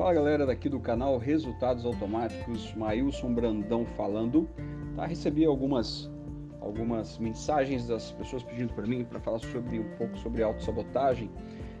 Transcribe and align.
Fala 0.00 0.14
galera 0.14 0.46
daqui 0.46 0.66
do 0.66 0.80
canal 0.80 1.18
Resultados 1.18 1.84
Automáticos, 1.84 2.74
Maílson 2.74 3.34
Brandão 3.34 3.84
falando. 3.84 4.48
Tá, 4.96 5.04
recebi 5.04 5.44
algumas, 5.44 6.10
algumas 6.58 7.18
mensagens 7.18 7.86
das 7.86 8.10
pessoas 8.12 8.42
pedindo 8.42 8.72
para 8.72 8.86
mim 8.86 9.04
para 9.04 9.20
falar 9.20 9.40
sobre 9.40 9.78
um 9.78 9.90
pouco 9.98 10.16
sobre 10.16 10.42
autossabotagem. 10.42 11.30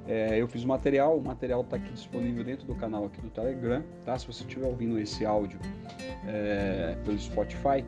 É, 0.06 0.38
eu 0.38 0.46
fiz 0.46 0.64
o 0.64 0.68
material, 0.68 1.16
o 1.16 1.24
material 1.24 1.62
está 1.62 1.76
aqui 1.76 1.90
disponível 1.94 2.44
dentro 2.44 2.66
do 2.66 2.74
canal 2.74 3.06
aqui 3.06 3.22
do 3.22 3.30
Telegram, 3.30 3.82
tá? 4.04 4.18
Se 4.18 4.26
você 4.26 4.44
estiver 4.44 4.66
ouvindo 4.66 4.98
esse 4.98 5.24
áudio 5.24 5.58
é, 6.26 6.98
pelo 7.02 7.18
Spotify, 7.18 7.82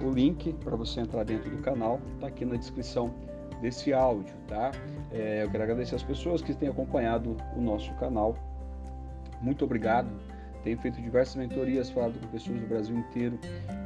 o 0.00 0.10
link 0.10 0.52
para 0.62 0.76
você 0.76 1.00
entrar 1.00 1.24
dentro 1.24 1.50
do 1.50 1.60
canal 1.60 2.00
está 2.14 2.28
aqui 2.28 2.44
na 2.44 2.54
descrição 2.54 3.12
desse 3.60 3.92
áudio, 3.92 4.32
tá? 4.46 4.70
É, 5.10 5.42
eu 5.42 5.50
quero 5.50 5.64
agradecer 5.64 5.96
as 5.96 6.04
pessoas 6.04 6.40
que 6.40 6.54
têm 6.54 6.68
acompanhado 6.68 7.36
o 7.56 7.60
nosso 7.60 7.92
canal. 7.94 8.36
Muito 9.42 9.64
obrigado. 9.64 10.08
Tenho 10.62 10.78
feito 10.78 11.00
diversas 11.02 11.34
mentorias, 11.36 11.90
falado 11.90 12.18
com 12.20 12.26
pessoas 12.28 12.60
do 12.60 12.66
Brasil 12.68 12.96
inteiro 12.96 13.38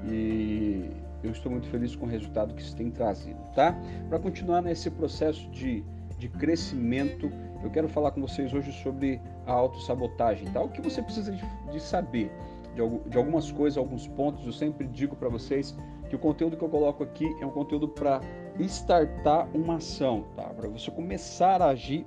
e 0.05 0.91
eu 1.25 1.31
estou 1.31 1.51
muito 1.51 1.67
feliz 1.69 1.97
com 1.97 2.05
o 2.05 2.09
resultado 2.09 2.55
que 2.55 2.61
isso 2.61 2.77
tem 2.77 2.91
trazido, 2.91 3.41
tá? 3.55 3.75
Para 4.09 4.19
continuar 4.19 4.61
nesse 4.61 4.91
processo 4.91 5.49
de, 5.51 5.83
de 6.19 6.29
crescimento, 6.29 7.31
eu 7.65 7.71
quero 7.71 7.89
falar 7.89 8.11
com 8.11 8.21
vocês 8.21 8.53
hoje 8.53 8.71
sobre 8.83 9.21
a 9.47 9.53
autossabotagem, 9.53 10.47
tá? 10.53 10.63
O 10.63 10.69
que 10.69 10.83
você 10.83 11.01
precisa 11.03 11.33
de, 11.33 11.43
de 11.73 11.81
saber 11.81 12.31
de, 12.77 13.11
de 13.11 13.17
algumas 13.17 13.51
coisas, 13.51 13.79
alguns 13.79 14.07
pontos. 14.07 14.45
Eu 14.45 14.53
sempre 14.53 14.87
digo 14.87 15.17
para 15.17 15.29
vocês 15.29 15.77
que 16.09 16.15
o 16.15 16.19
conteúdo 16.19 16.57
que 16.57 16.63
eu 16.63 16.69
coloco 16.69 17.03
aqui 17.03 17.25
é 17.41 17.47
um 17.47 17.51
conteúdo 17.51 17.89
para 17.89 18.21
startar 18.61 19.49
uma 19.55 19.77
ação, 19.77 20.25
tá? 20.37 20.45
Para 20.45 20.69
você 20.69 20.91
começar 20.91 21.63
a 21.63 21.71
agir 21.71 22.05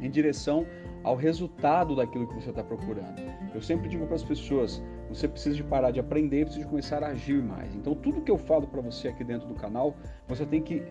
em 0.00 0.10
direção 0.10 0.66
ao 1.02 1.16
resultado 1.16 1.96
daquilo 1.96 2.26
que 2.26 2.34
você 2.34 2.50
está 2.50 2.62
procurando. 2.62 3.20
Eu 3.54 3.62
sempre 3.62 3.88
digo 3.88 4.06
para 4.06 4.16
as 4.16 4.22
pessoas: 4.22 4.82
você 5.08 5.26
precisa 5.26 5.56
de 5.56 5.64
parar 5.64 5.90
de 5.90 6.00
aprender, 6.00 6.44
precisa 6.44 6.64
de 6.64 6.70
começar 6.70 7.02
a 7.02 7.08
agir 7.08 7.42
mais. 7.42 7.74
Então, 7.74 7.94
tudo 7.94 8.20
que 8.20 8.30
eu 8.30 8.38
falo 8.38 8.66
para 8.66 8.80
você 8.80 9.08
aqui 9.08 9.24
dentro 9.24 9.48
do 9.48 9.54
canal, 9.54 9.96
você 10.28 10.46
tem 10.46 10.62
que, 10.62 10.82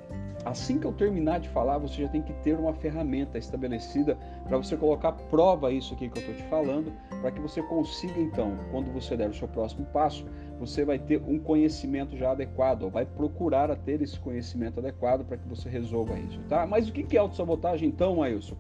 assim 0.44 0.78
que 0.78 0.86
eu 0.86 0.92
terminar 0.92 1.40
de 1.40 1.50
falar, 1.50 1.78
você 1.78 2.02
já 2.04 2.10
tem 2.10 2.22
que 2.22 2.34
ter 2.44 2.58
uma 2.58 2.74
ferramenta 2.74 3.38
estabelecida 3.38 4.18
para 4.48 4.58
você 4.58 4.76
colocar 4.76 5.14
prova 5.14 5.72
isso 5.72 5.94
aqui 5.94 6.10
que 6.10 6.20
eu 6.20 6.22
estou 6.22 6.36
te 6.36 6.44
falando, 6.50 6.92
para 7.22 7.32
que 7.32 7.40
você 7.40 7.62
consiga, 7.64 8.20
então, 8.20 8.58
quando 8.72 8.92
você 8.92 9.16
der 9.16 9.30
o 9.30 9.34
seu 9.34 9.48
próximo 9.48 9.86
passo, 9.88 10.26
você 10.60 10.84
vai 10.84 11.00
ter 11.00 11.22
um 11.26 11.40
conhecimento 11.40 12.18
já 12.18 12.32
adequado, 12.32 12.84
ou 12.84 12.90
vai 12.90 13.06
procurar 13.06 13.72
a 13.72 13.76
ter 13.76 14.02
esse 14.02 14.20
conhecimento 14.20 14.80
adequado 14.80 15.24
para 15.24 15.38
que 15.38 15.48
você 15.48 15.70
resolva 15.70 16.20
isso, 16.20 16.40
tá? 16.50 16.68
Mas 16.68 16.90
o 16.90 16.92
que 16.92 17.16
é 17.16 17.20
autossabotagem, 17.20 17.88
então, 17.88 18.22
Ailson? 18.22 18.58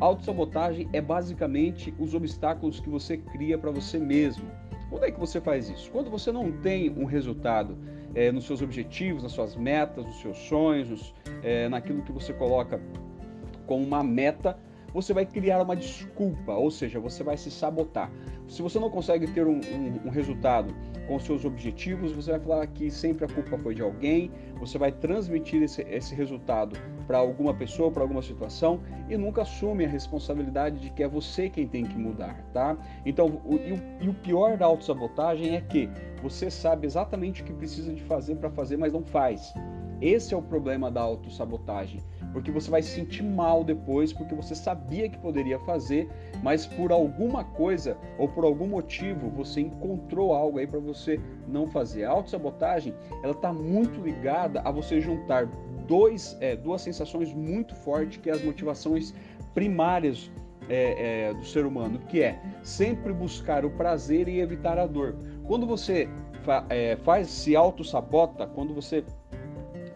Autossabotagem 0.00 0.88
é 0.94 1.00
basicamente 1.00 1.94
os 1.98 2.14
obstáculos 2.14 2.80
que 2.80 2.88
você 2.88 3.18
cria 3.18 3.58
para 3.58 3.70
você 3.70 3.98
mesmo. 3.98 4.50
Quando 4.88 5.04
é 5.04 5.10
que 5.10 5.20
você 5.20 5.40
faz 5.40 5.68
isso? 5.68 5.90
Quando 5.90 6.10
você 6.10 6.32
não 6.32 6.50
tem 6.50 6.90
um 6.90 7.04
resultado 7.04 7.76
é, 8.14 8.32
nos 8.32 8.46
seus 8.46 8.62
objetivos, 8.62 9.22
nas 9.22 9.32
suas 9.32 9.54
metas, 9.54 10.06
nos 10.06 10.20
seus 10.20 10.38
sonhos, 10.38 11.14
é, 11.42 11.68
naquilo 11.68 12.02
que 12.02 12.12
você 12.12 12.32
coloca 12.32 12.80
como 13.66 13.84
uma 13.84 14.02
meta, 14.02 14.58
você 14.92 15.12
vai 15.12 15.26
criar 15.26 15.62
uma 15.62 15.76
desculpa, 15.76 16.52
ou 16.52 16.70
seja, 16.70 16.98
você 16.98 17.22
vai 17.22 17.36
se 17.36 17.50
sabotar. 17.50 18.10
Se 18.48 18.62
você 18.62 18.78
não 18.78 18.90
consegue 18.90 19.28
ter 19.28 19.46
um, 19.46 19.60
um, 19.60 20.06
um 20.06 20.10
resultado 20.10 20.74
com 21.06 21.18
seus 21.18 21.44
objetivos, 21.44 22.12
você 22.12 22.32
vai 22.32 22.40
falar 22.40 22.66
que 22.66 22.90
sempre 22.90 23.24
a 23.24 23.28
culpa 23.28 23.56
foi 23.58 23.74
de 23.74 23.82
alguém, 23.82 24.30
você 24.58 24.78
vai 24.78 24.92
transmitir 24.92 25.62
esse, 25.62 25.82
esse 25.82 26.14
resultado 26.14 26.76
para 27.06 27.18
alguma 27.18 27.54
pessoa, 27.54 27.90
para 27.90 28.02
alguma 28.02 28.22
situação 28.22 28.80
e 29.08 29.16
nunca 29.16 29.42
assume 29.42 29.84
a 29.84 29.88
responsabilidade 29.88 30.78
de 30.78 30.90
que 30.90 31.02
é 31.02 31.08
você 31.08 31.48
quem 31.48 31.66
tem 31.66 31.84
que 31.84 31.96
mudar, 31.96 32.44
tá? 32.52 32.76
Então, 33.04 33.40
o, 33.44 33.54
e, 33.56 33.72
o, 33.72 33.82
e 34.02 34.08
o 34.08 34.14
pior 34.14 34.56
da 34.56 34.66
autossabotagem 34.66 35.56
é 35.56 35.60
que 35.60 35.88
você 36.22 36.50
sabe 36.50 36.86
exatamente 36.86 37.42
o 37.42 37.44
que 37.44 37.52
precisa 37.52 37.92
de 37.92 38.02
fazer 38.02 38.36
para 38.36 38.50
fazer, 38.50 38.76
mas 38.76 38.92
não 38.92 39.02
faz. 39.02 39.52
Esse 40.00 40.32
é 40.32 40.36
o 40.36 40.42
problema 40.42 40.90
da 40.90 41.00
autossabotagem 41.00 42.00
porque 42.32 42.50
você 42.50 42.70
vai 42.70 42.82
se 42.82 42.90
sentir 42.90 43.22
mal 43.22 43.64
depois, 43.64 44.12
porque 44.12 44.34
você 44.34 44.54
sabia 44.54 45.08
que 45.08 45.18
poderia 45.18 45.58
fazer, 45.60 46.08
mas 46.42 46.66
por 46.66 46.92
alguma 46.92 47.44
coisa 47.44 47.96
ou 48.18 48.28
por 48.28 48.44
algum 48.44 48.66
motivo 48.66 49.28
você 49.30 49.60
encontrou 49.60 50.32
algo 50.32 50.58
aí 50.58 50.66
para 50.66 50.80
você 50.80 51.20
não 51.48 51.68
fazer. 51.68 52.04
A 52.04 52.10
autossabotagem, 52.10 52.94
ela 53.22 53.32
está 53.32 53.52
muito 53.52 54.00
ligada 54.00 54.60
a 54.60 54.70
você 54.70 55.00
juntar 55.00 55.46
dois, 55.86 56.36
é, 56.40 56.54
duas 56.54 56.82
sensações 56.82 57.32
muito 57.34 57.74
fortes, 57.74 58.18
que 58.18 58.30
é 58.30 58.32
as 58.32 58.42
motivações 58.42 59.12
primárias 59.54 60.30
é, 60.68 61.28
é, 61.28 61.34
do 61.34 61.44
ser 61.44 61.66
humano, 61.66 61.98
que 62.08 62.22
é 62.22 62.40
sempre 62.62 63.12
buscar 63.12 63.64
o 63.64 63.70
prazer 63.70 64.28
e 64.28 64.40
evitar 64.40 64.78
a 64.78 64.86
dor. 64.86 65.16
Quando 65.44 65.66
você 65.66 66.08
fa 66.44 66.64
é, 66.70 66.96
faz, 66.96 67.28
se 67.28 67.56
auto-sabota, 67.56 68.46
quando 68.46 68.72
você 68.72 69.04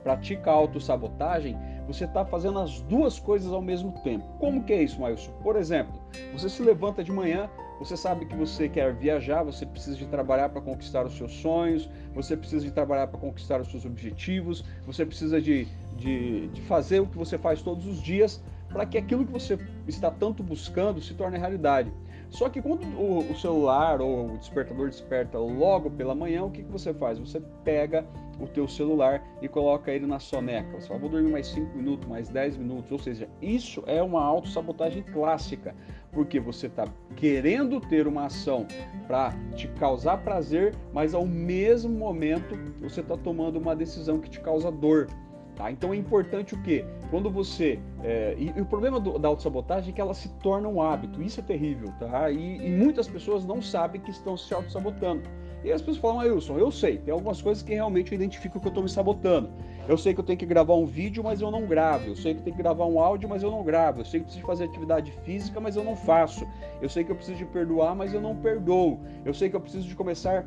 pratica 0.03 0.51
autossabotagem, 0.51 1.57
você 1.87 2.05
está 2.05 2.25
fazendo 2.25 2.59
as 2.59 2.81
duas 2.83 3.19
coisas 3.19 3.53
ao 3.53 3.63
mesmo 3.63 3.93
tempo. 4.03 4.25
Como 4.39 4.65
que 4.65 4.73
é 4.73 4.83
isso, 4.83 5.01
Mailson? 5.01 5.33
Por 5.43 5.57
exemplo, 5.57 5.95
você 6.33 6.49
se 6.49 6.63
levanta 6.63 7.05
de 7.05 7.13
manhã, 7.13 7.49
você 7.79 7.97
sabe 7.97 8.27
que 8.27 8.35
você 8.35 8.69
quer 8.69 8.95
viajar, 8.95 9.43
você 9.43 9.67
precisa 9.67 9.97
de 9.97 10.07
trabalhar 10.07 10.49
para 10.49 10.61
conquistar 10.61 11.05
os 11.05 11.17
seus 11.17 11.33
sonhos, 11.33 11.89
você 12.15 12.37
precisa 12.37 12.65
de 12.65 12.73
trabalhar 12.73 13.09
para 13.09 13.19
conquistar 13.19 13.61
os 13.61 13.69
seus 13.71 13.85
objetivos, 13.85 14.65
você 14.87 15.05
precisa 15.05 15.41
de, 15.41 15.67
de, 15.97 16.49
de 16.49 16.63
fazer 16.63 17.01
o 17.01 17.07
que 17.07 17.19
você 17.19 17.37
faz 17.37 17.63
todos 17.63 17.87
os 17.87 18.01
dias 18.01 18.43
para 18.69 18.87
que 18.87 18.99
aquilo 18.99 19.25
que 19.25 19.33
você 19.33 19.59
está 19.87 20.11
tanto 20.11 20.43
buscando 20.43 21.01
se 21.01 21.15
torne 21.15 21.39
realidade. 21.39 21.93
Só 22.29 22.49
que 22.49 22.61
quando 22.61 22.83
o, 22.99 23.37
celular 23.37 24.01
ou 24.01 24.35
o 24.35 24.39
despertador 24.39 24.89
desperta 24.89 25.39
logo 25.39 25.89
pela 25.91 26.17
manhã, 26.17 26.43
o 26.43 26.51
que, 26.51 26.65
que 26.65 26.73
você 26.73 26.93
faz? 26.93 27.17
Você 27.19 27.41
pega 27.63 28.05
o 28.39 28.47
teu 28.47 28.67
celular 28.67 29.23
e 29.41 29.49
coloca 29.49 29.93
ele 29.93 30.07
na 30.07 30.19
soneca. 30.19 30.81
Você 30.81 30.89
fala, 30.89 31.01
vou 31.01 31.09
dormir 31.09 31.31
mais 31.31 31.47
5 31.49 31.77
minutos, 31.77 32.09
mais 32.09 32.29
10 32.29 32.57
minutos. 32.57 32.91
Ou 32.91 32.99
seja, 32.99 33.29
isso 33.41 33.83
é 33.87 34.03
uma 34.03 34.23
autossabotagem 34.23 35.03
clássica, 35.03 35.75
porque 36.13 36.41
você 36.41 36.67
está 36.67 36.87
querendo 37.17 37.81
ter 37.81 38.07
uma 38.07 38.27
ação 38.27 38.67
para 39.07 39.33
te 39.55 39.69
causar 39.69 40.19
prazer, 40.19 40.75
mas 40.93 41.15
ao 41.15 41.27
mesmo 41.27 41.93
momento 41.93 42.57
você 42.81 43.01
está 43.01 43.17
tomando 43.17 43.59
uma 43.59 43.75
decisão 43.75 44.19
que 44.19 44.31
te 44.31 44.41
causa 44.41 44.71
dor. 44.71 45.09
Tá? 45.57 45.71
Então 45.71 45.93
é 45.93 45.97
importante 45.97 46.55
o 46.55 46.63
que? 46.63 46.85
Quando 47.11 47.31
você. 47.31 47.79
É, 48.03 48.35
e, 48.37 48.53
e, 48.57 48.61
o 48.61 48.67
problema 48.67 48.99
do, 48.99 49.19
da 49.19 49.29
autossabotagem 49.29 49.91
é 49.91 49.95
que 49.95 50.01
ela 50.01 50.15
se 50.15 50.29
torna 50.41 50.69
um 50.69 50.83
hábito. 50.83 51.23
Isso 51.23 51.39
é 51.39 51.43
terrível, 51.45 51.93
tá? 52.01 52.29
E, 52.31 52.57
e 52.57 52.71
muitas 52.71 53.07
pessoas 53.07 53.45
não 53.45 53.63
sabem 53.63 54.01
que 54.01 54.11
estão 54.11 54.37
se 54.37 54.53
autossabotando. 54.53 55.23
E 55.65 55.73
as 55.73 55.81
pessoas 55.81 55.97
falam, 55.97 56.21
ah, 56.21 56.25
Wilson, 56.25 56.59
eu 56.59 56.71
sei, 56.71 56.99
tem 56.99 57.11
algumas 57.11 57.41
coisas 57.41 57.63
que 57.63 57.73
realmente 57.73 58.13
eu 58.13 58.17
identifico 58.17 58.61
que 58.61 58.67
eu 58.67 58.69
estou 58.69 58.83
me 58.83 58.89
sabotando. 58.89 59.49
Eu 59.89 59.97
sei 59.97 60.13
que 60.13 60.21
eu 60.21 60.25
tenho 60.25 60.39
que 60.39 60.45
gravar 60.45 60.75
um 60.75 60.85
vídeo, 60.85 61.25
mas 61.25 61.41
eu 61.41 61.51
não 61.51 61.67
gravo. 61.67 62.09
Eu 62.09 62.17
sei 62.17 62.35
que 62.35 62.41
eu 62.41 62.45
tenho 62.45 62.57
que 62.57 62.63
gravar 62.63 62.85
um 62.85 63.01
áudio, 63.01 63.31
mas 63.31 63.43
eu 63.43 63.51
não 63.51 63.65
gravo. 63.65 64.01
Eu 64.01 64.05
sei 64.05 64.21
que 64.21 64.25
eu 64.25 64.27
preciso 64.27 64.47
fazer 64.47 64.65
atividade 64.65 65.11
física, 65.25 65.61
mas 65.61 65.75
eu 65.75 65.83
não 65.83 65.97
faço. 65.97 66.47
Eu 66.83 66.89
sei 66.89 67.03
que 67.03 67.11
eu 67.11 67.17
preciso 67.17 67.39
de 67.39 67.47
perdoar, 67.47 67.95
mas 67.95 68.13
eu 68.13 68.21
não 68.21 68.37
perdoo. 68.37 69.01
Eu 69.25 69.33
sei 69.33 69.49
que 69.49 69.57
eu 69.57 69.61
preciso 69.61 69.89
de 69.89 69.95
começar 69.95 70.45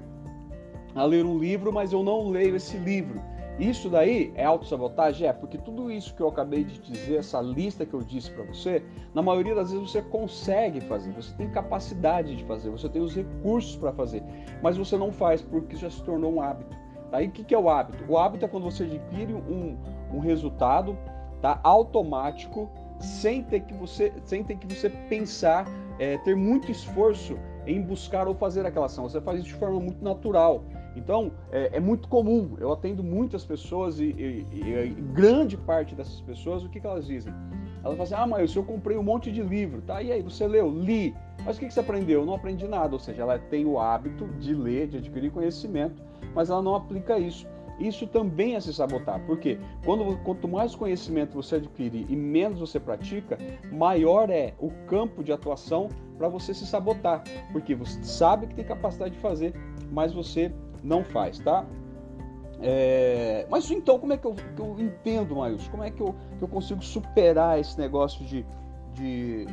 a 0.93 1.03
ler 1.03 1.25
um 1.25 1.37
livro, 1.37 1.73
mas 1.73 1.91
eu 1.91 2.03
não 2.03 2.29
leio 2.29 2.55
esse 2.55 2.77
livro. 2.77 3.19
Isso 3.59 3.89
daí 3.89 4.31
é 4.35 4.45
autossabotagem? 4.45 5.27
É, 5.27 5.33
porque 5.33 5.57
tudo 5.57 5.91
isso 5.91 6.13
que 6.13 6.21
eu 6.21 6.27
acabei 6.27 6.63
de 6.63 6.79
dizer, 6.79 7.17
essa 7.17 7.41
lista 7.41 7.85
que 7.85 7.93
eu 7.93 8.03
disse 8.03 8.29
para 8.31 8.43
você, 8.43 8.83
na 9.15 9.21
maioria 9.21 9.55
das 9.55 9.71
vezes 9.71 9.91
você 9.91 10.01
consegue 10.01 10.79
fazer, 10.81 11.11
você 11.11 11.33
tem 11.35 11.49
capacidade 11.49 12.35
de 12.35 12.43
fazer, 12.45 12.69
você 12.69 12.87
tem 12.87 13.01
os 13.01 13.15
recursos 13.15 13.75
para 13.75 13.91
fazer, 13.91 14.23
mas 14.61 14.77
você 14.77 14.95
não 14.95 15.11
faz 15.11 15.41
porque 15.41 15.75
já 15.75 15.89
se 15.89 16.03
tornou 16.03 16.33
um 16.33 16.41
hábito. 16.41 16.77
Tá? 17.09 17.21
E 17.21 17.27
o 17.27 17.31
que, 17.31 17.43
que 17.43 17.55
é 17.55 17.57
o 17.57 17.67
hábito? 17.67 18.03
O 18.07 18.17
hábito 18.17 18.45
é 18.45 18.47
quando 18.47 18.63
você 18.63 18.83
adquire 18.83 19.33
um, 19.33 19.77
um 20.13 20.19
resultado 20.19 20.95
tá, 21.41 21.59
automático, 21.63 22.69
sem 22.99 23.43
ter 23.43 23.61
que 23.61 23.73
você, 23.73 24.13
sem 24.23 24.43
ter 24.43 24.57
que 24.57 24.67
você 24.67 24.89
pensar, 24.89 25.65
é, 25.99 26.17
ter 26.19 26.35
muito 26.35 26.71
esforço 26.71 27.37
em 27.65 27.81
buscar 27.81 28.27
ou 28.27 28.35
fazer 28.35 28.65
aquela 28.65 28.85
ação. 28.85 29.07
Você 29.09 29.19
faz 29.21 29.39
isso 29.39 29.49
de 29.49 29.55
forma 29.55 29.79
muito 29.79 30.03
natural. 30.03 30.63
Então, 30.97 31.31
é, 31.51 31.77
é, 31.77 31.79
muito 31.79 32.07
comum, 32.07 32.57
eu 32.59 32.73
atendo 32.73 33.03
muitas 33.03 33.45
pessoas 33.45 33.99
e, 33.99 34.05
e, 34.05 34.45
e, 34.51 34.95
grande 35.13 35.55
parte 35.55 35.93
dessas 35.93 36.19
pessoas, 36.21 36.63
o 36.63 36.69
que, 36.69 36.79
que 36.79 36.87
elas 36.87 37.05
dizem? 37.05 37.31
Elas 37.83 37.97
falam 37.97 38.01
assim, 38.01 38.13
ah, 38.15 38.27
mas 38.27 38.55
eu 38.55 38.63
comprei 38.63 38.97
um 38.97 39.03
monte 39.03 39.31
de 39.31 39.41
livro, 39.41 39.81
tá? 39.81 40.01
E 40.01 40.11
aí, 40.11 40.21
você 40.21 40.47
leu? 40.47 40.69
Li. 40.69 41.15
Mas 41.45 41.55
o 41.55 41.59
que, 41.59 41.67
que 41.67 41.73
você 41.73 41.79
aprendeu? 41.79 42.21
Eu 42.21 42.25
não 42.25 42.33
aprendi 42.33 42.67
nada. 42.67 42.93
Ou 42.93 42.99
seja, 42.99 43.21
ela 43.21 43.37
tem 43.37 43.65
o 43.65 43.79
hábito 43.79 44.25
de 44.39 44.53
ler, 44.53 44.87
de 44.87 44.97
adquirir 44.97 45.31
conhecimento, 45.31 46.01
mas 46.33 46.49
ela 46.49 46.61
não 46.61 46.75
aplica 46.75 47.19
isso. 47.19 47.47
Isso 47.79 48.07
também 48.07 48.55
é 48.55 48.59
se 48.59 48.73
sabotar, 48.73 49.23
porque 49.27 49.59
quando, 49.85 50.17
quanto 50.23 50.47
mais 50.47 50.75
conhecimento 50.75 51.35
você 51.35 51.57
adquirir 51.57 52.07
e 52.09 52.15
menos 52.15 52.59
você 52.59 52.79
pratica, 52.79 53.37
maior 53.71 54.31
é 54.31 54.55
o 54.59 54.71
campo 54.87 55.23
de 55.23 55.31
atuação 55.31 55.87
para 56.17 56.27
você 56.27 56.55
se 56.55 56.65
sabotar, 56.65 57.23
porque 57.51 57.75
você 57.75 58.03
sabe 58.03 58.47
que 58.47 58.55
tem 58.55 58.65
capacidade 58.65 59.13
de 59.13 59.19
fazer, 59.19 59.53
mas 59.91 60.11
você 60.11 60.51
não 60.83 61.03
faz, 61.03 61.39
tá? 61.39 61.65
É... 62.61 63.45
Mas 63.49 63.69
então, 63.69 63.99
como 63.99 64.13
é 64.13 64.17
que 64.17 64.25
eu, 64.25 64.33
que 64.33 64.61
eu 64.61 64.79
entendo, 64.79 65.35
Maílson? 65.35 65.69
Como 65.69 65.83
é 65.83 65.91
que 65.91 66.01
eu, 66.01 66.15
que 66.37 66.43
eu 66.43 66.47
consigo 66.47 66.83
superar 66.83 67.59
esse 67.59 67.77
negócio 67.77 68.25
de, 68.25 68.45
de 68.93 69.45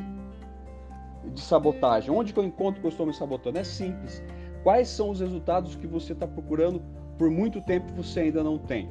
de 1.33 1.41
sabotagem? 1.41 2.11
Onde 2.11 2.33
que 2.33 2.39
eu 2.39 2.43
encontro 2.43 2.81
que 2.81 2.87
eu 2.87 2.91
estou 2.91 3.05
me 3.05 3.13
sabotando? 3.13 3.57
É 3.57 3.63
simples. 3.63 4.23
Quais 4.63 4.87
são 4.87 5.09
os 5.09 5.19
resultados 5.19 5.75
que 5.75 5.87
você 5.87 6.13
está 6.13 6.27
procurando 6.27 6.81
por 7.17 7.29
muito 7.29 7.61
tempo 7.61 7.87
e 7.89 7.93
você 7.93 8.21
ainda 8.21 8.43
não 8.43 8.57
tem? 8.57 8.89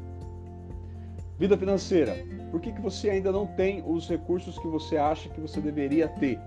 Vida 1.39 1.57
financeira. 1.59 2.17
Por 2.51 2.61
que, 2.61 2.73
que 2.73 2.81
você 2.81 3.11
ainda 3.11 3.33
não 3.33 3.47
tem 3.47 3.83
os 3.85 4.09
recursos 4.09 4.59
que 4.59 4.69
você 4.69 4.97
acha 4.97 5.29
que 5.29 5.41
você 5.41 5.61
deveria 5.61 6.09
ter? 6.09 6.39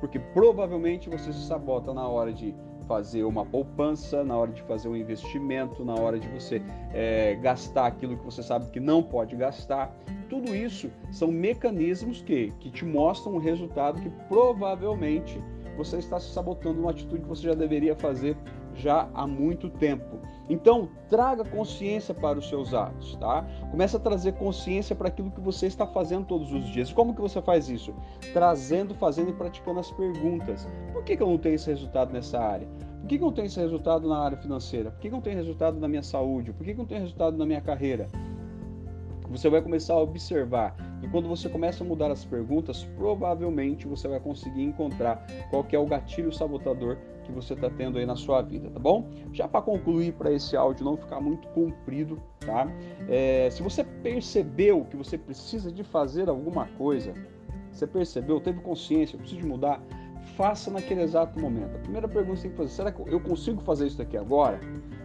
Porque 0.00 0.18
provavelmente 0.18 1.08
você 1.08 1.32
se 1.32 1.46
sabota 1.46 1.94
na 1.94 2.06
hora 2.06 2.32
de 2.32 2.54
fazer 2.86 3.24
uma 3.24 3.44
poupança, 3.44 4.24
na 4.24 4.36
hora 4.36 4.52
de 4.52 4.62
fazer 4.62 4.88
um 4.88 4.96
investimento, 4.96 5.84
na 5.84 5.94
hora 5.94 6.18
de 6.18 6.28
você 6.28 6.62
é, 6.92 7.34
gastar 7.36 7.86
aquilo 7.86 8.16
que 8.16 8.24
você 8.24 8.42
sabe 8.42 8.70
que 8.70 8.80
não 8.80 9.02
pode 9.02 9.36
gastar. 9.36 9.94
Tudo 10.28 10.54
isso 10.54 10.90
são 11.10 11.28
mecanismos 11.28 12.22
que, 12.22 12.52
que 12.60 12.70
te 12.70 12.84
mostram 12.84 13.34
um 13.34 13.38
resultado 13.38 14.00
que 14.00 14.10
provavelmente 14.28 15.40
você 15.76 15.98
está 15.98 16.18
se 16.18 16.32
sabotando 16.32 16.80
uma 16.80 16.90
atitude 16.90 17.22
que 17.22 17.28
você 17.28 17.42
já 17.42 17.54
deveria 17.54 17.94
fazer 17.94 18.36
já 18.74 19.08
há 19.14 19.26
muito 19.26 19.68
tempo. 19.70 20.18
Então, 20.48 20.88
traga 21.08 21.44
consciência 21.44 22.14
para 22.14 22.38
os 22.38 22.48
seus 22.48 22.72
atos, 22.72 23.16
tá? 23.16 23.44
Começa 23.70 23.96
a 23.96 24.00
trazer 24.00 24.32
consciência 24.32 24.94
para 24.94 25.08
aquilo 25.08 25.30
que 25.30 25.40
você 25.40 25.66
está 25.66 25.86
fazendo 25.86 26.24
todos 26.26 26.52
os 26.52 26.66
dias. 26.66 26.92
Como 26.92 27.14
que 27.14 27.20
você 27.20 27.42
faz 27.42 27.68
isso? 27.68 27.92
Trazendo, 28.32 28.94
fazendo 28.94 29.30
e 29.30 29.32
praticando 29.32 29.80
as 29.80 29.90
perguntas. 29.90 30.68
Por 30.92 31.02
que, 31.02 31.16
que 31.16 31.22
eu 31.22 31.28
não 31.28 31.38
tenho 31.38 31.56
esse 31.56 31.68
resultado 31.68 32.12
nessa 32.12 32.38
área? 32.38 32.68
Por 33.00 33.08
que, 33.08 33.18
que 33.18 33.22
eu 33.22 33.26
não 33.26 33.34
tenho 33.34 33.46
esse 33.46 33.60
resultado 33.60 34.08
na 34.08 34.18
área 34.18 34.36
financeira? 34.36 34.90
Por 34.90 35.00
que, 35.00 35.08
que 35.08 35.14
eu 35.14 35.16
não 35.16 35.22
tenho 35.22 35.36
resultado 35.36 35.78
na 35.78 35.88
minha 35.88 36.02
saúde? 36.02 36.52
Por 36.52 36.64
que, 36.64 36.74
que 36.74 36.80
eu 36.80 36.82
não 36.82 36.88
tenho 36.88 37.00
resultado 37.00 37.36
na 37.36 37.46
minha 37.46 37.60
carreira? 37.60 38.08
Você 39.30 39.50
vai 39.50 39.60
começar 39.60 39.94
a 39.94 40.00
observar 40.00 40.76
e 41.02 41.08
quando 41.08 41.28
você 41.28 41.48
começa 41.48 41.82
a 41.82 41.86
mudar 41.86 42.10
as 42.10 42.24
perguntas, 42.24 42.84
provavelmente 42.96 43.86
você 43.86 44.08
vai 44.08 44.20
conseguir 44.20 44.62
encontrar 44.62 45.26
qual 45.50 45.66
é 45.70 45.78
o 45.78 45.86
gatilho 45.86 46.32
sabotador 46.32 46.96
que 47.26 47.32
você 47.32 47.54
está 47.54 47.68
tendo 47.68 47.98
aí 47.98 48.06
na 48.06 48.16
sua 48.16 48.40
vida, 48.42 48.70
tá 48.70 48.78
bom? 48.78 49.08
Já 49.32 49.46
para 49.48 49.62
concluir, 49.62 50.12
para 50.12 50.32
esse 50.32 50.56
áudio 50.56 50.84
não 50.84 50.96
ficar 50.96 51.20
muito 51.20 51.48
comprido, 51.48 52.20
tá? 52.40 52.66
É, 53.08 53.48
se 53.50 53.62
você 53.62 53.84
percebeu 53.84 54.84
que 54.84 54.96
você 54.96 55.18
precisa 55.18 55.70
de 55.70 55.82
fazer 55.82 56.28
alguma 56.28 56.66
coisa, 56.78 57.12
você 57.70 57.86
percebeu, 57.86 58.40
teve 58.40 58.60
consciência, 58.60 59.16
eu 59.16 59.20
preciso 59.20 59.42
de 59.42 59.46
mudar, 59.46 59.82
faça 60.36 60.70
naquele 60.70 61.02
exato 61.02 61.38
momento. 61.40 61.76
A 61.76 61.80
primeira 61.80 62.08
pergunta 62.08 62.34
que 62.34 62.40
você 62.40 62.48
tem 62.48 62.50
que 62.52 62.56
fazer: 62.56 62.70
será 62.70 62.92
que 62.92 63.02
eu 63.06 63.20
consigo 63.20 63.60
fazer 63.60 63.86
isso 63.86 63.98
daqui 63.98 64.16
agora? 64.16 64.60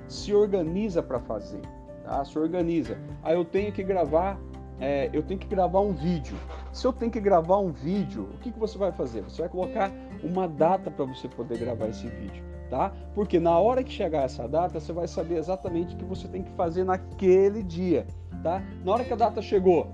Se 0.07 0.33
organiza 0.33 1.01
para 1.01 1.19
fazer, 1.19 1.61
tá? 2.03 2.23
Se 2.23 2.37
organiza. 2.37 2.97
Aí 3.23 3.35
eu 3.35 3.43
tenho 3.43 3.71
que 3.71 3.83
gravar 3.83 4.39
é, 4.81 5.11
eu 5.13 5.21
tenho 5.21 5.39
que 5.39 5.47
gravar 5.47 5.79
um 5.79 5.93
vídeo. 5.93 6.35
Se 6.71 6.87
eu 6.87 6.93
tenho 6.93 7.11
que 7.11 7.19
gravar 7.19 7.57
um 7.59 7.71
vídeo, 7.71 8.29
o 8.33 8.37
que, 8.37 8.51
que 8.51 8.59
você 8.59 8.77
vai 8.77 8.91
fazer? 8.91 9.21
Você 9.23 9.41
vai 9.41 9.49
colocar 9.49 9.91
uma 10.23 10.47
data 10.47 10.89
para 10.89 11.05
você 11.05 11.27
poder 11.27 11.57
gravar 11.57 11.87
esse 11.87 12.07
vídeo, 12.07 12.43
tá? 12.69 12.93
Porque 13.13 13.39
na 13.39 13.57
hora 13.59 13.83
que 13.83 13.91
chegar 13.91 14.23
essa 14.23 14.47
data, 14.47 14.79
você 14.79 14.93
vai 14.93 15.07
saber 15.07 15.37
exatamente 15.37 15.95
o 15.95 15.97
que 15.97 16.05
você 16.05 16.27
tem 16.27 16.43
que 16.43 16.51
fazer 16.51 16.85
naquele 16.85 17.61
dia, 17.61 18.07
tá? 18.41 18.63
Na 18.85 18.93
hora 18.93 19.03
que 19.03 19.11
a 19.11 19.17
data 19.17 19.41
chegou, 19.41 19.91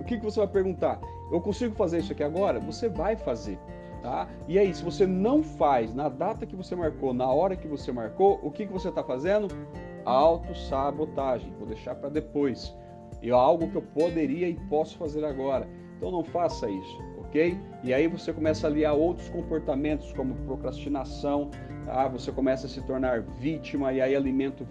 o 0.00 0.04
que, 0.04 0.18
que 0.18 0.24
você 0.24 0.40
vai 0.40 0.48
perguntar? 0.48 1.00
Eu 1.30 1.40
consigo 1.40 1.74
fazer 1.76 1.98
isso 1.98 2.12
aqui 2.12 2.24
agora? 2.24 2.58
Você 2.60 2.88
vai 2.88 3.16
fazer. 3.16 3.58
Tá? 4.02 4.28
E 4.46 4.56
aí, 4.56 4.72
se 4.72 4.84
você 4.84 5.04
não 5.04 5.42
faz 5.42 5.92
na 5.92 6.08
data 6.08 6.46
que 6.46 6.54
você 6.54 6.76
marcou, 6.76 7.12
na 7.12 7.26
hora 7.26 7.56
que 7.56 7.66
você 7.66 7.90
marcou, 7.90 8.38
o 8.40 8.52
que, 8.52 8.64
que 8.64 8.72
você 8.72 8.88
está 8.88 9.02
fazendo? 9.02 9.48
Autossabotagem. 10.04 11.52
Vou 11.58 11.66
deixar 11.66 11.96
para 11.96 12.08
depois 12.08 12.72
é 13.22 13.30
algo 13.30 13.68
que 13.68 13.76
eu 13.76 13.82
poderia 13.82 14.48
e 14.48 14.54
posso 14.68 14.96
fazer 14.96 15.24
agora. 15.24 15.68
Então 15.96 16.10
não 16.10 16.22
faça 16.22 16.68
isso, 16.68 16.98
ok? 17.18 17.58
E 17.82 17.94
aí 17.94 18.06
você 18.06 18.32
começa 18.32 18.66
a 18.66 18.70
aliar 18.70 18.94
outros 18.94 19.28
comportamentos 19.30 20.12
como 20.12 20.34
procrastinação, 20.46 21.50
tá? 21.84 22.08
você 22.08 22.30
começa 22.30 22.66
a 22.66 22.68
se 22.68 22.82
tornar 22.82 23.22
vítima 23.22 23.92
e 23.92 24.00
aí 24.00 24.14
alimenta 24.14 24.62
o 24.62 24.66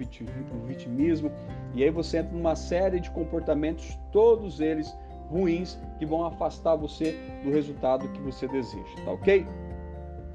vitimismo 0.65 1.31
e 1.73 1.83
aí 1.83 1.89
você 1.89 2.19
entra 2.19 2.31
numa 2.31 2.55
série 2.55 2.99
de 2.99 3.09
comportamentos, 3.11 3.97
todos 4.11 4.59
eles 4.59 4.95
ruins, 5.29 5.79
que 5.97 6.05
vão 6.05 6.23
afastar 6.23 6.75
você 6.75 7.17
do 7.43 7.49
resultado 7.49 8.07
que 8.09 8.21
você 8.21 8.47
deseja, 8.47 8.95
tá 9.03 9.11
ok? 9.11 9.45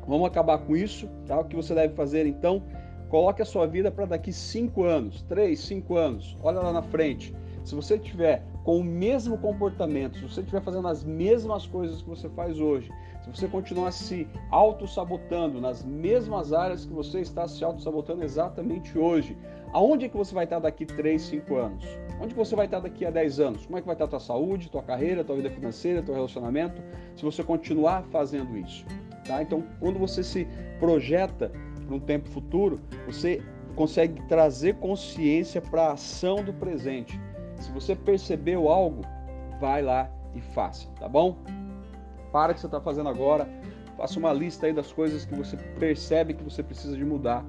Vamos 0.07 0.27
acabar 0.27 0.59
com 0.59 0.77
isso, 0.77 1.09
tá? 1.27 1.39
O 1.39 1.45
que 1.45 1.55
você 1.55 1.75
deve 1.75 1.95
fazer 1.95 2.27
então? 2.27 2.63
Coloque 3.09 3.43
a 3.43 3.45
sua 3.45 3.67
vida 3.67 3.91
para 3.91 4.07
daqui 4.07 4.33
5 4.33 4.85
anos, 4.85 5.23
3, 5.23 5.59
5 5.59 5.97
anos, 5.97 6.37
olha 6.43 6.61
lá 6.61 6.73
na 6.73 6.83
frente. 6.83 7.35
Se 7.65 7.75
você 7.75 7.99
tiver 7.99 8.43
com 8.65 8.79
o 8.79 8.85
mesmo 8.85 9.39
comportamento, 9.39 10.19
se 10.19 10.23
você 10.23 10.41
estiver 10.41 10.63
fazendo 10.63 10.89
as 10.89 11.05
mesmas 11.05 11.67
coisas 11.67 12.03
que 12.03 12.09
você 12.09 12.29
faz 12.31 12.59
hoje, 12.59 12.91
se 13.23 13.31
você 13.31 13.49
continuar 13.49 13.91
se 13.91 14.27
auto-sabotando 14.51 15.61
nas 15.61 15.85
mesmas 15.85 16.53
áreas 16.53 16.85
que 16.85 16.93
você 16.93 17.21
está 17.21 17.47
se 17.47 17.63
auto-sabotando 17.63 18.25
exatamente 18.25 18.99
hoje, 18.99 19.37
aonde 19.73 20.07
é 20.07 20.09
que 20.09 20.17
você 20.17 20.35
vai 20.35 20.45
estar 20.45 20.59
daqui 20.59 20.87
3, 20.87 21.21
5 21.21 21.55
anos? 21.55 21.85
Onde 22.21 22.35
que 22.35 22.39
você 22.39 22.57
vai 22.57 22.67
estar 22.67 22.81
daqui 22.81 23.05
a 23.05 23.11
10 23.11 23.41
anos? 23.41 23.67
Como 23.67 23.79
é 23.79 23.81
que 23.81 23.87
vai 23.87 23.95
estar 23.95 24.07
a 24.07 24.09
tua 24.09 24.21
saúde, 24.21 24.71
tua 24.71 24.83
carreira, 24.83 25.23
tua 25.23 25.37
vida 25.37 25.51
financeira, 25.51 26.03
teu 26.03 26.15
relacionamento, 26.15 26.83
se 27.15 27.23
você 27.23 27.43
continuar 27.43 28.05
fazendo 28.05 28.57
isso? 28.57 28.85
Tá? 29.27 29.43
Então, 29.43 29.63
quando 29.79 29.99
você 29.99 30.23
se 30.23 30.47
projeta 30.79 31.53
para 31.87 31.95
um 31.95 32.01
tempo 32.01 32.29
futuro, 32.29 32.81
você 33.07 33.43
consegue 33.77 34.21
trazer 34.29 34.77
consciência 34.77 35.61
para 35.61 35.89
a 35.89 35.93
ação 35.93 36.43
do 36.43 36.53
presente 36.53 37.19
se 37.61 37.71
você 37.73 37.95
percebeu 37.95 38.69
algo, 38.69 39.03
vai 39.61 39.83
lá 39.83 40.11
e 40.35 40.41
faça, 40.41 40.89
tá 40.99 41.09
bom? 41.09 41.37
Para 42.33 42.53
o 42.53 42.55
que 42.55 42.61
você 42.61 42.67
está 42.67 42.81
fazendo 42.81 43.09
agora, 43.09 43.49
faça 43.97 44.19
uma 44.19 44.33
lista 44.33 44.67
aí 44.67 44.73
das 44.73 44.93
coisas 44.93 45.25
que 45.25 45.35
você 45.35 45.57
percebe 45.79 46.35
que 46.35 46.43
você 46.43 46.63
precisa 46.63 46.97
de 46.97 47.05
mudar. 47.05 47.45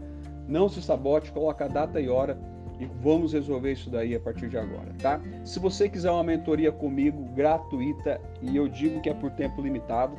Não 0.48 0.68
se 0.68 0.82
sabote, 0.82 1.32
coloca 1.32 1.66
a 1.66 1.68
data 1.68 2.00
e 2.02 2.10
hora 2.10 2.38
e 2.80 2.86
vamos 3.02 3.34
resolver 3.34 3.72
isso 3.72 3.90
daí 3.90 4.16
a 4.16 4.20
partir 4.20 4.50
de 4.50 4.58
agora, 4.58 4.92
tá? 5.00 5.22
Se 5.46 5.60
você 5.60 5.88
quiser 5.88 6.10
uma 6.10 6.24
mentoria 6.24 6.72
comigo 6.72 7.24
gratuita 7.36 8.20
e 8.42 8.58
eu 8.58 8.68
digo 8.68 9.00
que 9.02 9.10
é 9.10 9.14
por 9.14 9.30
tempo 9.32 9.62
limitado, 9.62 10.18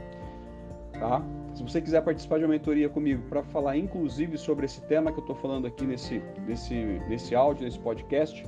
tá? 0.92 1.20
Se 1.54 1.62
você 1.62 1.82
quiser 1.82 2.02
participar 2.02 2.38
de 2.38 2.44
uma 2.44 2.52
mentoria 2.52 2.88
comigo 2.88 3.22
para 3.28 3.42
falar 3.42 3.76
inclusive 3.76 4.38
sobre 4.38 4.64
esse 4.64 4.80
tema 4.82 5.10
que 5.12 5.18
eu 5.18 5.22
estou 5.22 5.36
falando 5.36 5.66
aqui 5.66 5.84
nesse, 5.84 6.22
nesse, 6.46 6.74
nesse 7.08 7.34
áudio, 7.34 7.64
nesse 7.64 7.80
podcast, 7.80 8.46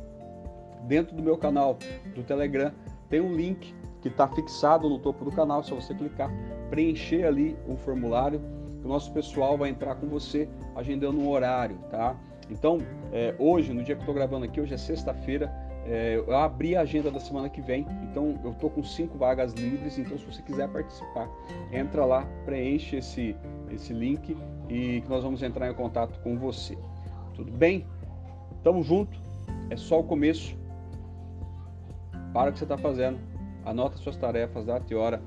dentro 0.86 1.14
do 1.14 1.22
meu 1.22 1.36
canal 1.36 1.78
do 2.14 2.22
Telegram 2.22 2.72
tem 3.08 3.20
um 3.20 3.32
link 3.32 3.74
que 4.00 4.08
está 4.08 4.28
fixado 4.28 4.88
no 4.88 4.98
topo 4.98 5.24
do 5.24 5.32
canal. 5.32 5.62
Se 5.62 5.72
você 5.72 5.94
clicar, 5.94 6.30
preencher 6.68 7.24
ali 7.24 7.56
o 7.66 7.76
formulário, 7.76 8.40
o 8.84 8.88
nosso 8.88 9.12
pessoal 9.12 9.56
vai 9.56 9.70
entrar 9.70 9.94
com 9.94 10.06
você 10.06 10.48
agendando 10.74 11.18
um 11.18 11.28
horário, 11.28 11.78
tá? 11.90 12.14
Então, 12.50 12.78
é, 13.12 13.34
hoje, 13.38 13.72
no 13.72 13.82
dia 13.82 13.94
que 13.94 14.00
eu 14.00 14.02
estou 14.02 14.14
gravando 14.14 14.44
aqui, 14.44 14.60
hoje 14.60 14.74
é 14.74 14.76
sexta-feira, 14.76 15.50
é, 15.86 16.16
eu 16.16 16.36
abri 16.36 16.76
a 16.76 16.82
agenda 16.82 17.10
da 17.10 17.20
semana 17.20 17.48
que 17.48 17.60
vem, 17.60 17.86
então 18.02 18.38
eu 18.44 18.50
estou 18.50 18.68
com 18.68 18.82
cinco 18.82 19.16
vagas 19.16 19.52
livres. 19.54 19.98
Então, 19.98 20.18
se 20.18 20.24
você 20.24 20.42
quiser 20.42 20.68
participar, 20.68 21.28
entra 21.72 22.04
lá, 22.04 22.26
preenche 22.44 22.96
esse, 22.96 23.34
esse 23.70 23.92
link 23.92 24.36
e 24.68 25.02
nós 25.08 25.22
vamos 25.22 25.42
entrar 25.42 25.70
em 25.70 25.74
contato 25.74 26.20
com 26.20 26.38
você. 26.38 26.76
Tudo 27.34 27.52
bem? 27.52 27.86
Tamo 28.62 28.82
junto, 28.82 29.18
é 29.70 29.76
só 29.76 30.00
o 30.00 30.04
começo 30.04 30.56
para 32.34 32.50
o 32.50 32.52
que 32.52 32.58
você 32.58 32.64
está 32.64 32.76
fazendo, 32.76 33.18
anota 33.64 33.96
suas 33.96 34.16
tarefas, 34.16 34.66
data 34.66 34.92
e 34.92 34.96
hora 34.96 35.22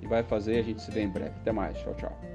e 0.00 0.06
vai 0.06 0.22
fazer. 0.22 0.60
A 0.60 0.62
gente 0.62 0.80
se 0.80 0.90
vê 0.92 1.02
em 1.02 1.08
breve. 1.08 1.34
Até 1.40 1.50
mais. 1.50 1.76
Tchau, 1.78 1.94
tchau. 1.94 2.31